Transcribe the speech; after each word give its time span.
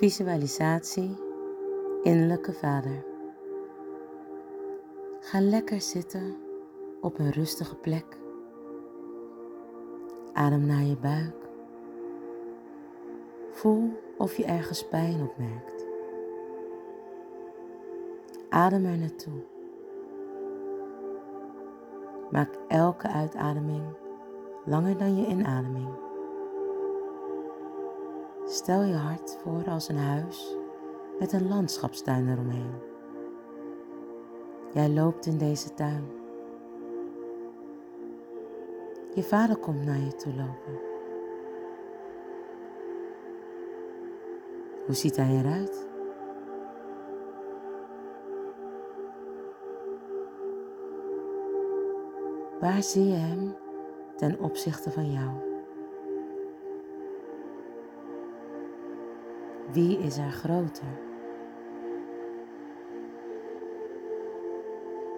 Visualisatie, 0.00 1.16
innerlijke 2.02 2.52
vader. 2.52 3.04
Ga 5.20 5.40
lekker 5.40 5.80
zitten 5.80 6.36
op 7.00 7.18
een 7.18 7.30
rustige 7.30 7.76
plek. 7.76 8.18
Adem 10.32 10.66
naar 10.66 10.82
je 10.82 10.96
buik. 10.96 11.48
Voel 13.50 13.90
of 14.18 14.36
je 14.36 14.44
ergens 14.44 14.88
pijn 14.88 15.22
opmerkt. 15.22 15.86
Adem 18.48 18.84
er 18.84 18.98
naartoe. 18.98 19.42
Maak 22.30 22.54
elke 22.68 23.08
uitademing 23.08 23.84
langer 24.64 24.98
dan 24.98 25.16
je 25.16 25.26
inademing. 25.26 26.09
Stel 28.50 28.82
je 28.82 28.94
hart 28.94 29.38
voor 29.42 29.64
als 29.68 29.88
een 29.88 29.98
huis 29.98 30.56
met 31.18 31.32
een 31.32 31.48
landschapstuin 31.48 32.28
eromheen. 32.28 32.72
Jij 34.72 34.88
loopt 34.88 35.26
in 35.26 35.38
deze 35.38 35.74
tuin. 35.74 36.04
Je 39.14 39.22
vader 39.22 39.56
komt 39.56 39.84
naar 39.84 39.98
je 39.98 40.14
toe 40.14 40.34
lopen. 40.34 40.80
Hoe 44.86 44.94
ziet 44.94 45.16
hij 45.16 45.38
eruit? 45.38 45.86
Waar 52.60 52.82
zie 52.82 53.06
je 53.06 53.16
hem 53.16 53.54
ten 54.16 54.40
opzichte 54.40 54.90
van 54.90 55.12
jou? 55.12 55.49
Wie 59.72 59.98
is 59.98 60.18
er 60.18 60.30
groter? 60.30 60.98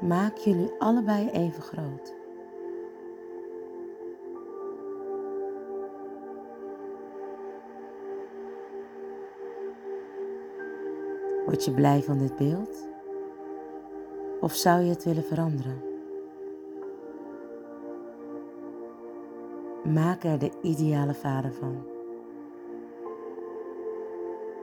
Maak 0.00 0.36
jullie 0.36 0.70
allebei 0.78 1.30
even 1.30 1.62
groot. 1.62 2.14
Word 11.46 11.64
je 11.64 11.72
blij 11.74 12.02
van 12.02 12.18
dit 12.18 12.36
beeld? 12.36 12.88
Of 14.40 14.54
zou 14.54 14.82
je 14.82 14.90
het 14.90 15.04
willen 15.04 15.24
veranderen? 15.24 15.82
Maak 19.94 20.24
er 20.24 20.38
de 20.38 20.50
ideale 20.62 21.14
vader 21.14 21.52
van. 21.52 21.91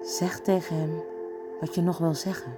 Zeg 0.10 0.40
tegen 0.40 0.76
hem 0.76 1.04
wat 1.60 1.76
je 1.76 1.82
nog 1.82 1.98
wil 1.98 2.14
zeggen. 2.14 2.52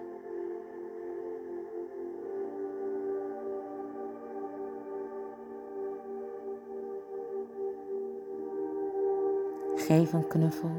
Geef 9.76 10.14
een 10.14 10.28
knuffel 10.28 10.72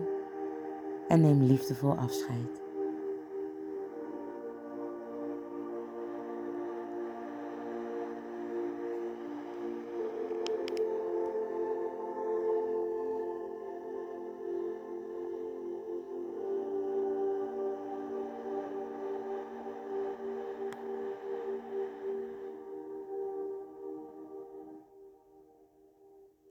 en 1.09 1.21
neem 1.21 1.43
liefdevol 1.43 1.95
afscheid. 1.95 2.62